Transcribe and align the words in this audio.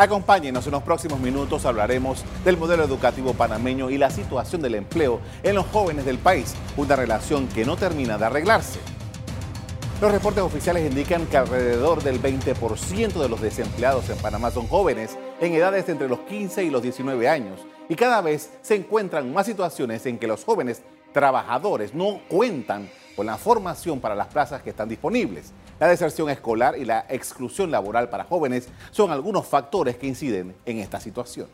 Acompáñenos 0.00 0.64
en 0.64 0.70
los 0.70 0.84
próximos 0.84 1.18
minutos, 1.18 1.66
hablaremos 1.66 2.22
del 2.44 2.56
modelo 2.56 2.84
educativo 2.84 3.34
panameño 3.34 3.90
y 3.90 3.98
la 3.98 4.10
situación 4.10 4.62
del 4.62 4.76
empleo 4.76 5.18
en 5.42 5.56
los 5.56 5.66
jóvenes 5.66 6.04
del 6.04 6.18
país, 6.18 6.54
una 6.76 6.94
relación 6.94 7.48
que 7.48 7.64
no 7.64 7.76
termina 7.76 8.16
de 8.16 8.26
arreglarse. 8.26 8.78
Los 10.00 10.12
reportes 10.12 10.44
oficiales 10.44 10.88
indican 10.88 11.26
que 11.26 11.36
alrededor 11.36 12.04
del 12.04 12.22
20% 12.22 13.14
de 13.14 13.28
los 13.28 13.40
desempleados 13.40 14.08
en 14.08 14.18
Panamá 14.18 14.52
son 14.52 14.68
jóvenes 14.68 15.18
en 15.40 15.52
edades 15.52 15.88
entre 15.88 16.08
los 16.08 16.20
15 16.20 16.62
y 16.62 16.70
los 16.70 16.80
19 16.80 17.28
años 17.28 17.58
y 17.88 17.96
cada 17.96 18.20
vez 18.20 18.52
se 18.62 18.76
encuentran 18.76 19.34
más 19.34 19.46
situaciones 19.46 20.06
en 20.06 20.20
que 20.20 20.28
los 20.28 20.44
jóvenes 20.44 20.80
trabajadores 21.12 21.92
no 21.92 22.20
cuentan 22.28 22.88
con 23.18 23.26
la 23.26 23.36
formación 23.36 23.98
para 23.98 24.14
las 24.14 24.28
plazas 24.28 24.62
que 24.62 24.70
están 24.70 24.88
disponibles. 24.88 25.50
La 25.80 25.88
deserción 25.88 26.30
escolar 26.30 26.78
y 26.78 26.84
la 26.84 27.04
exclusión 27.08 27.68
laboral 27.68 28.08
para 28.08 28.22
jóvenes 28.22 28.68
son 28.92 29.10
algunos 29.10 29.44
factores 29.44 29.96
que 29.96 30.06
inciden 30.06 30.54
en 30.64 30.78
esta 30.78 31.00
situación. 31.00 31.48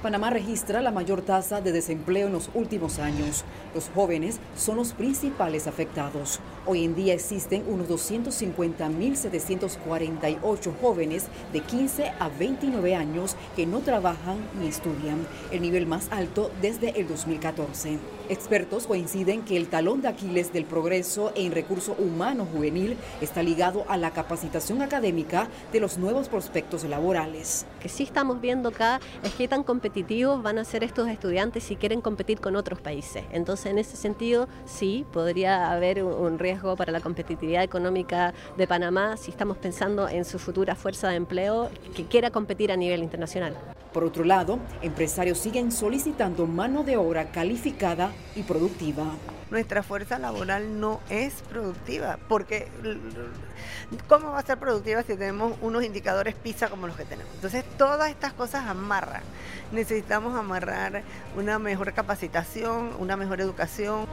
Panamá 0.00 0.30
registra 0.30 0.80
la 0.80 0.92
mayor 0.92 1.22
tasa 1.22 1.60
de 1.60 1.72
desempleo 1.72 2.28
en 2.28 2.34
los 2.34 2.50
últimos 2.54 3.00
años. 3.00 3.44
Los 3.74 3.90
jóvenes 3.92 4.38
son 4.56 4.76
los 4.76 4.92
principales 4.92 5.66
afectados. 5.66 6.38
Hoy 6.66 6.82
en 6.82 6.94
día 6.94 7.12
existen 7.12 7.62
unos 7.68 7.88
250.748 7.88 10.72
jóvenes 10.80 11.26
de 11.52 11.60
15 11.60 12.12
a 12.18 12.30
29 12.30 12.94
años 12.94 13.36
que 13.54 13.66
no 13.66 13.80
trabajan 13.80 14.38
ni 14.58 14.68
estudian, 14.68 15.26
el 15.52 15.60
nivel 15.60 15.84
más 15.84 16.08
alto 16.10 16.50
desde 16.62 16.98
el 16.98 17.06
2014. 17.06 17.98
Expertos 18.30 18.86
coinciden 18.86 19.42
que 19.42 19.58
el 19.58 19.68
talón 19.68 20.00
de 20.00 20.08
Aquiles 20.08 20.54
del 20.54 20.64
progreso 20.64 21.32
en 21.34 21.52
recurso 21.52 21.94
humano 21.98 22.46
juvenil 22.50 22.96
está 23.20 23.42
ligado 23.42 23.84
a 23.86 23.98
la 23.98 24.12
capacitación 24.12 24.80
académica 24.80 25.48
de 25.70 25.80
los 25.80 25.98
nuevos 25.98 26.30
prospectos 26.30 26.84
laborales. 26.84 27.66
Que 27.80 27.90
sí 27.90 28.04
estamos 28.04 28.40
viendo 28.40 28.70
acá 28.70 29.02
es 29.22 29.34
qué 29.34 29.48
tan 29.48 29.64
competitivos 29.64 30.42
van 30.42 30.56
a 30.56 30.64
ser 30.64 30.82
estos 30.82 31.08
estudiantes 31.08 31.64
si 31.64 31.76
quieren 31.76 32.00
competir 32.00 32.40
con 32.40 32.56
otros 32.56 32.80
países. 32.80 33.22
Entonces, 33.32 33.66
en 33.66 33.76
ese 33.76 33.98
sentido, 33.98 34.48
sí, 34.64 35.04
podría 35.12 35.70
haber 35.70 36.02
un 36.02 36.38
riesgo 36.38 36.53
para 36.76 36.92
la 36.92 37.00
competitividad 37.00 37.62
económica 37.62 38.32
de 38.56 38.66
Panamá 38.66 39.16
si 39.16 39.30
estamos 39.30 39.56
pensando 39.58 40.08
en 40.08 40.24
su 40.24 40.38
futura 40.38 40.74
fuerza 40.76 41.08
de 41.08 41.16
empleo 41.16 41.70
que 41.94 42.06
quiera 42.06 42.30
competir 42.30 42.70
a 42.70 42.76
nivel 42.76 43.02
internacional. 43.02 43.56
Por 43.92 44.04
otro 44.04 44.24
lado, 44.24 44.58
empresarios 44.82 45.38
siguen 45.38 45.70
solicitando 45.70 46.46
mano 46.46 46.82
de 46.84 46.96
obra 46.96 47.30
calificada 47.30 48.12
y 48.34 48.42
productiva. 48.42 49.04
Nuestra 49.50 49.82
fuerza 49.82 50.18
laboral 50.18 50.80
no 50.80 51.00
es 51.10 51.42
productiva, 51.42 52.18
porque 52.28 52.68
¿cómo 54.08 54.32
va 54.32 54.40
a 54.40 54.42
ser 54.42 54.58
productiva 54.58 55.02
si 55.02 55.16
tenemos 55.16 55.56
unos 55.60 55.84
indicadores 55.84 56.34
PISA 56.34 56.68
como 56.68 56.86
los 56.88 56.96
que 56.96 57.04
tenemos? 57.04 57.32
Entonces, 57.34 57.64
todas 57.76 58.10
estas 58.10 58.32
cosas 58.32 58.66
amarran. 58.66 59.22
Necesitamos 59.70 60.36
amarrar 60.36 61.02
una 61.36 61.58
mejor 61.58 61.92
capacitación, 61.92 62.90
una 62.98 63.16
mejor 63.16 63.40
educación. 63.40 64.06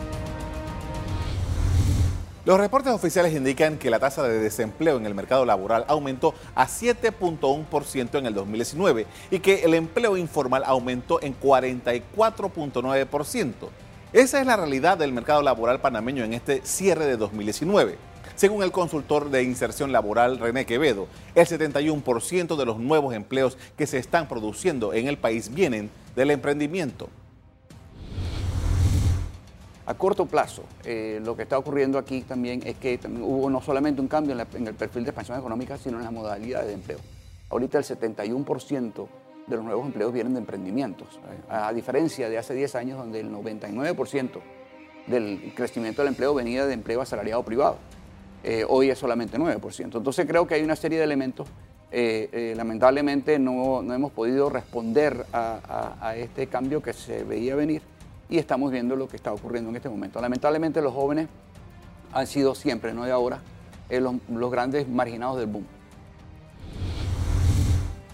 Los 2.43 2.59
reportes 2.59 2.91
oficiales 2.91 3.35
indican 3.35 3.77
que 3.77 3.91
la 3.91 3.99
tasa 3.99 4.23
de 4.23 4.39
desempleo 4.39 4.97
en 4.97 5.05
el 5.05 5.13
mercado 5.13 5.45
laboral 5.45 5.85
aumentó 5.87 6.33
a 6.55 6.65
7.1% 6.65 8.17
en 8.17 8.25
el 8.25 8.33
2019 8.33 9.05
y 9.29 9.37
que 9.37 9.63
el 9.63 9.75
empleo 9.75 10.17
informal 10.17 10.63
aumentó 10.65 11.21
en 11.21 11.39
44.9%. 11.39 13.53
Esa 14.11 14.41
es 14.41 14.47
la 14.47 14.57
realidad 14.57 14.97
del 14.97 15.13
mercado 15.13 15.43
laboral 15.43 15.81
panameño 15.81 16.23
en 16.23 16.33
este 16.33 16.65
cierre 16.65 17.05
de 17.05 17.15
2019. 17.15 17.99
Según 18.35 18.63
el 18.63 18.71
consultor 18.71 19.29
de 19.29 19.43
inserción 19.43 19.91
laboral 19.91 20.39
René 20.39 20.65
Quevedo, 20.65 21.05
el 21.35 21.45
71% 21.45 22.55
de 22.55 22.65
los 22.65 22.79
nuevos 22.79 23.13
empleos 23.13 23.55
que 23.77 23.85
se 23.85 23.99
están 23.99 24.27
produciendo 24.27 24.93
en 24.93 25.07
el 25.07 25.19
país 25.19 25.53
vienen 25.53 25.91
del 26.15 26.31
emprendimiento. 26.31 27.07
A 29.85 29.95
corto 29.95 30.27
plazo, 30.27 30.63
eh, 30.85 31.19
lo 31.23 31.35
que 31.35 31.43
está 31.43 31.57
ocurriendo 31.57 31.97
aquí 31.97 32.21
también 32.21 32.61
es 32.65 32.75
que 32.75 32.99
hubo 33.19 33.49
no 33.49 33.61
solamente 33.61 33.99
un 33.99 34.07
cambio 34.07 34.37
en, 34.53 34.67
el 34.67 34.75
perfil 34.75 35.03
de 35.03 35.09
expansión 35.09 35.39
económica, 35.39 35.77
sino 35.77 35.97
en 35.97 36.03
las 36.03 36.13
modalidades 36.13 36.67
de 36.67 36.73
empleo. 36.73 36.99
Ahorita 37.49 37.79
el 37.79 37.83
71% 37.83 39.07
de 39.47 39.55
los 39.55 39.65
nuevos 39.65 39.85
empleos 39.85 40.13
vienen 40.13 40.33
de 40.33 40.39
emprendimientos, 40.39 41.19
a 41.49 41.73
diferencia 41.73 42.29
de 42.29 42.37
hace 42.37 42.53
10 42.53 42.75
años 42.75 42.97
donde 42.99 43.21
el 43.21 43.31
99% 43.31 44.39
del 45.07 45.51
crecimiento 45.55 46.03
del 46.03 46.09
empleo 46.09 46.35
venía 46.35 46.65
de 46.67 46.73
empleo 46.73 47.01
asalariado 47.01 47.41
privado. 47.43 47.77
Eh, 48.43 48.63
hoy 48.67 48.91
es 48.91 48.99
solamente 48.99 49.37
9%. 49.37 49.97
Entonces 49.97 50.27
creo 50.27 50.45
que 50.45 50.53
hay 50.53 50.63
una 50.63 50.75
serie 50.75 50.99
de 50.99 51.03
elementos. 51.03 51.47
Eh, 51.91 52.53
lamentablemente 52.55 53.39
no, 53.39 53.81
no, 53.81 53.93
hemos 53.93 54.11
podido 54.11 54.49
responder 54.49 55.25
a 55.33 56.13
este 56.15 56.47
cambio 56.47 56.81
que 56.81 56.93
se 56.93 57.23
veía 57.23 57.55
venir 57.55 57.81
y 58.31 58.39
estamos 58.39 58.71
viendo 58.71 58.95
lo 58.95 59.07
que 59.09 59.17
está 59.17 59.33
ocurriendo 59.33 59.69
en 59.69 59.75
este 59.75 59.89
momento. 59.89 60.19
Lamentablemente 60.21 60.81
los 60.81 60.93
jóvenes 60.93 61.27
han 62.13 62.25
sido 62.25 62.55
siempre, 62.55 62.93
no 62.93 63.03
de 63.03 63.11
ahora, 63.11 63.41
eh, 63.89 63.99
los, 63.99 64.51
grandes 64.51 64.87
marginados 64.87 65.37
del 65.37 65.47
boom. 65.47 65.65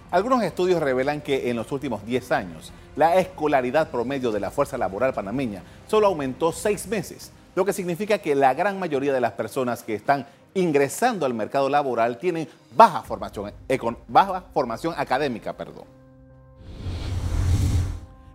Algunos 0.09 0.41
estudios 0.41 0.81
revelan 0.81 1.21
que 1.21 1.51
en 1.51 1.55
los 1.55 1.71
últimos 1.71 2.03
10 2.03 2.31
años 2.31 2.73
la 2.95 3.17
escolaridad 3.17 3.91
promedio 3.91 4.31
de 4.31 4.39
la 4.39 4.49
fuerza 4.49 4.77
laboral 4.77 5.13
panameña 5.13 5.61
solo 5.87 6.07
aumentó 6.07 6.51
6 6.51 6.87
meses, 6.87 7.31
lo 7.55 7.63
que 7.63 7.71
significa 7.71 8.17
que 8.17 8.33
la 8.33 8.55
gran 8.55 8.79
mayoría 8.79 9.13
de 9.13 9.21
las 9.21 9.33
personas 9.33 9.83
que 9.83 9.93
están 9.93 10.25
ingresando 10.55 11.27
al 11.27 11.35
mercado 11.35 11.69
laboral 11.69 12.17
tienen 12.17 12.47
baja 12.75 13.03
formación, 13.03 13.51
baja 14.07 14.45
formación 14.51 14.95
académica. 14.97 15.53
Perdón. 15.53 16.06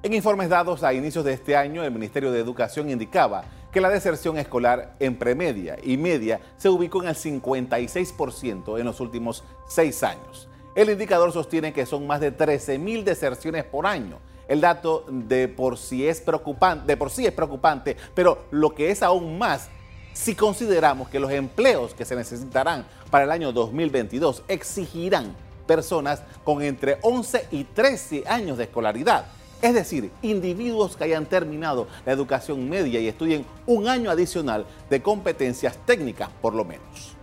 En 0.04 0.14
informes 0.14 0.48
dados 0.48 0.82
a 0.82 0.92
inicios 0.92 1.24
de 1.24 1.32
este 1.32 1.54
año, 1.54 1.84
el 1.84 1.92
Ministerio 1.92 2.32
de 2.32 2.40
Educación 2.40 2.90
indicaba 2.90 3.44
que 3.70 3.80
la 3.80 3.88
deserción 3.88 4.36
escolar 4.36 4.96
en 4.98 5.16
premedia 5.16 5.76
y 5.80 5.96
media 5.96 6.40
se 6.56 6.68
ubicó 6.68 7.04
en 7.04 7.10
el 7.10 7.14
56% 7.14 8.80
en 8.80 8.84
los 8.84 8.98
últimos 8.98 9.44
seis 9.68 10.02
años. 10.02 10.48
El 10.74 10.90
indicador 10.90 11.30
sostiene 11.30 11.72
que 11.72 11.86
son 11.86 12.04
más 12.08 12.20
de 12.20 12.36
13.000 12.36 13.04
deserciones 13.04 13.62
por 13.62 13.86
año. 13.86 14.18
El 14.48 14.60
dato 14.60 15.04
de 15.08 15.46
por, 15.46 15.78
sí 15.78 16.04
es 16.04 16.20
preocupante, 16.20 16.84
de 16.84 16.96
por 16.96 17.08
sí 17.08 17.24
es 17.24 17.32
preocupante, 17.32 17.96
pero 18.12 18.46
lo 18.50 18.74
que 18.74 18.90
es 18.90 19.04
aún 19.04 19.38
más 19.38 19.68
si 20.14 20.34
consideramos 20.34 21.10
que 21.10 21.20
los 21.20 21.30
empleos 21.30 21.94
que 21.94 22.04
se 22.04 22.16
necesitarán 22.16 22.86
para 23.08 23.22
el 23.22 23.30
año 23.30 23.52
2022 23.52 24.42
exigirán 24.48 25.36
personas 25.68 26.24
con 26.42 26.60
entre 26.60 26.98
11 27.02 27.46
y 27.52 27.62
13 27.62 28.24
años 28.26 28.58
de 28.58 28.64
escolaridad 28.64 29.26
es 29.62 29.74
decir, 29.74 30.10
individuos 30.22 30.96
que 30.96 31.04
hayan 31.04 31.24
terminado 31.24 31.86
la 32.04 32.12
educación 32.12 32.68
media 32.68 32.98
y 32.98 33.06
estudien 33.06 33.46
un 33.64 33.88
año 33.88 34.10
adicional 34.10 34.66
de 34.90 35.00
competencias 35.00 35.78
técnicas, 35.86 36.28
por 36.42 36.52
lo 36.52 36.64
menos. 36.64 37.16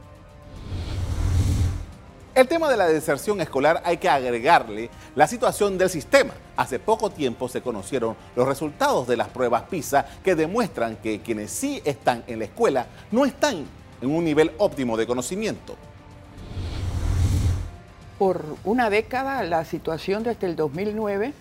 El 2.33 2.47
tema 2.47 2.69
de 2.69 2.77
la 2.77 2.87
deserción 2.87 3.41
escolar 3.41 3.81
hay 3.83 3.97
que 3.97 4.07
agregarle 4.07 4.89
la 5.15 5.27
situación 5.27 5.77
del 5.77 5.89
sistema. 5.89 6.33
Hace 6.55 6.79
poco 6.79 7.09
tiempo 7.09 7.49
se 7.49 7.61
conocieron 7.61 8.15
los 8.37 8.47
resultados 8.47 9.05
de 9.07 9.17
las 9.17 9.27
pruebas 9.27 9.63
PISA 9.63 10.05
que 10.23 10.35
demuestran 10.35 10.95
que 10.95 11.19
quienes 11.19 11.51
sí 11.51 11.81
están 11.83 12.23
en 12.27 12.39
la 12.39 12.45
escuela 12.45 12.87
no 13.11 13.25
están 13.25 13.65
en 14.01 14.09
un 14.09 14.23
nivel 14.23 14.51
óptimo 14.59 14.95
de 14.95 15.05
conocimiento. 15.05 15.75
Por 18.17 18.45
una 18.63 18.89
década 18.89 19.43
la 19.43 19.65
situación 19.65 20.23
desde 20.23 20.47
el 20.47 20.55
2009 20.55 21.33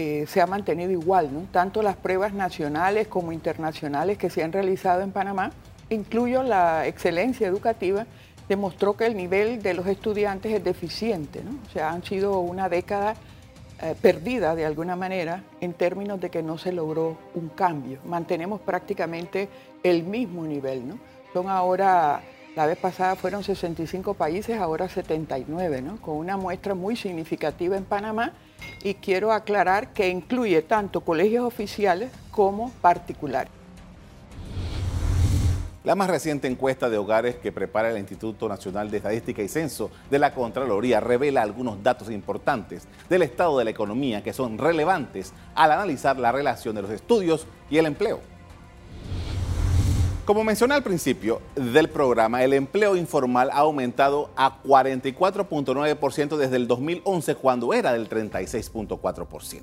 eh, 0.00 0.26
se 0.28 0.40
ha 0.40 0.46
mantenido 0.46 0.92
igual, 0.92 1.28
tanto 1.50 1.82
las 1.82 1.96
pruebas 1.96 2.32
nacionales 2.32 3.08
como 3.08 3.32
internacionales 3.32 4.16
que 4.16 4.30
se 4.30 4.44
han 4.44 4.52
realizado 4.52 5.00
en 5.00 5.10
Panamá, 5.10 5.50
incluyo 5.90 6.44
la 6.44 6.86
excelencia 6.86 7.48
educativa, 7.48 8.06
demostró 8.48 8.96
que 8.96 9.06
el 9.06 9.16
nivel 9.16 9.60
de 9.60 9.74
los 9.74 9.88
estudiantes 9.88 10.52
es 10.52 10.62
deficiente, 10.62 11.40
o 11.66 11.72
sea, 11.72 11.90
han 11.90 12.04
sido 12.04 12.38
una 12.38 12.68
década 12.68 13.16
eh, 13.82 13.96
perdida 14.00 14.54
de 14.54 14.64
alguna 14.64 14.94
manera 14.94 15.42
en 15.60 15.72
términos 15.72 16.20
de 16.20 16.30
que 16.30 16.44
no 16.44 16.58
se 16.58 16.70
logró 16.70 17.18
un 17.34 17.48
cambio. 17.48 17.98
Mantenemos 18.04 18.60
prácticamente 18.60 19.48
el 19.82 20.04
mismo 20.04 20.44
nivel. 20.44 20.94
Son 21.32 21.48
ahora 21.48 22.20
la 22.56 22.66
vez 22.66 22.78
pasada 22.78 23.14
fueron 23.14 23.44
65 23.44 24.14
países, 24.14 24.58
ahora 24.58 24.88
79, 24.88 25.82
¿no? 25.82 26.00
con 26.00 26.16
una 26.16 26.36
muestra 26.36 26.74
muy 26.74 26.96
significativa 26.96 27.76
en 27.76 27.84
Panamá 27.84 28.32
y 28.82 28.94
quiero 28.94 29.32
aclarar 29.32 29.92
que 29.92 30.08
incluye 30.08 30.62
tanto 30.62 31.00
colegios 31.00 31.44
oficiales 31.44 32.10
como 32.30 32.70
particulares. 32.80 33.52
La 35.84 35.94
más 35.94 36.10
reciente 36.10 36.48
encuesta 36.48 36.90
de 36.90 36.98
hogares 36.98 37.36
que 37.36 37.52
prepara 37.52 37.90
el 37.90 37.98
Instituto 37.98 38.48
Nacional 38.48 38.90
de 38.90 38.98
Estadística 38.98 39.40
y 39.40 39.48
Censo 39.48 39.90
de 40.10 40.18
la 40.18 40.34
Contraloría 40.34 41.00
revela 41.00 41.40
algunos 41.40 41.82
datos 41.82 42.10
importantes 42.10 42.86
del 43.08 43.22
estado 43.22 43.56
de 43.58 43.64
la 43.64 43.70
economía 43.70 44.22
que 44.22 44.32
son 44.32 44.58
relevantes 44.58 45.32
al 45.54 45.72
analizar 45.72 46.18
la 46.18 46.32
relación 46.32 46.74
de 46.74 46.82
los 46.82 46.90
estudios 46.90 47.46
y 47.70 47.78
el 47.78 47.86
empleo. 47.86 48.20
Como 50.28 50.44
mencioné 50.44 50.74
al 50.74 50.82
principio 50.82 51.40
del 51.54 51.88
programa, 51.88 52.44
el 52.44 52.52
empleo 52.52 52.96
informal 52.96 53.48
ha 53.50 53.60
aumentado 53.60 54.28
a 54.36 54.62
44.9% 54.62 56.36
desde 56.36 56.56
el 56.56 56.68
2011 56.68 57.34
cuando 57.36 57.72
era 57.72 57.94
del 57.94 58.10
36.4%. 58.10 59.62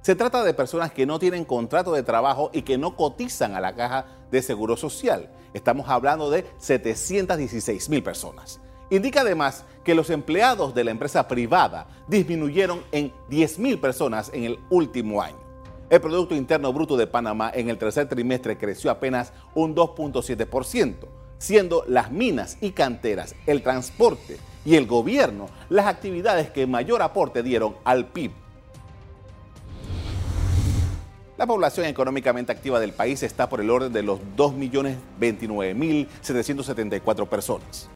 Se 0.00 0.14
trata 0.14 0.42
de 0.42 0.54
personas 0.54 0.90
que 0.90 1.04
no 1.04 1.18
tienen 1.18 1.44
contrato 1.44 1.92
de 1.92 2.02
trabajo 2.02 2.48
y 2.54 2.62
que 2.62 2.78
no 2.78 2.96
cotizan 2.96 3.54
a 3.54 3.60
la 3.60 3.74
caja 3.74 4.06
de 4.30 4.40
seguro 4.40 4.78
social. 4.78 5.28
Estamos 5.52 5.86
hablando 5.90 6.30
de 6.30 6.46
716 6.56 7.90
mil 7.90 8.02
personas. 8.02 8.58
Indica 8.88 9.20
además 9.20 9.66
que 9.84 9.94
los 9.94 10.08
empleados 10.08 10.74
de 10.74 10.84
la 10.84 10.92
empresa 10.92 11.28
privada 11.28 11.88
disminuyeron 12.08 12.82
en 12.90 13.12
10 13.28 13.58
mil 13.58 13.78
personas 13.78 14.30
en 14.32 14.44
el 14.44 14.58
último 14.70 15.20
año. 15.20 15.45
El 15.88 16.00
Producto 16.00 16.34
Interno 16.34 16.72
Bruto 16.72 16.96
de 16.96 17.06
Panamá 17.06 17.48
en 17.54 17.70
el 17.70 17.78
tercer 17.78 18.08
trimestre 18.08 18.58
creció 18.58 18.90
apenas 18.90 19.32
un 19.54 19.76
2.7%, 19.76 20.94
siendo 21.38 21.84
las 21.86 22.10
minas 22.10 22.58
y 22.60 22.72
canteras, 22.72 23.36
el 23.46 23.62
transporte 23.62 24.38
y 24.64 24.74
el 24.74 24.88
gobierno 24.88 25.48
las 25.68 25.86
actividades 25.86 26.50
que 26.50 26.66
mayor 26.66 27.02
aporte 27.02 27.44
dieron 27.44 27.76
al 27.84 28.06
PIB. 28.06 28.32
La 31.38 31.46
población 31.46 31.86
económicamente 31.86 32.50
activa 32.50 32.80
del 32.80 32.92
país 32.92 33.22
está 33.22 33.48
por 33.48 33.60
el 33.60 33.70
orden 33.70 33.92
de 33.92 34.02
los 34.02 34.18
2.029.774 34.36 37.28
personas. 37.28 37.88